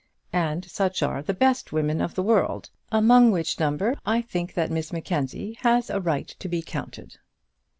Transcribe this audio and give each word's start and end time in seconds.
And 0.33 0.65
such 0.65 1.03
are 1.03 1.21
the 1.21 1.31
best 1.35 1.71
women 1.71 2.01
of 2.01 2.15
the 2.15 2.23
world, 2.23 2.71
among 2.91 3.29
which 3.29 3.59
number 3.59 3.93
I 4.03 4.23
think 4.23 4.55
that 4.55 4.71
Miss 4.71 4.91
Mackenzie 4.91 5.59
has 5.61 5.91
a 5.91 6.01
right 6.01 6.27
to 6.39 6.49
be 6.49 6.63
counted. 6.63 7.19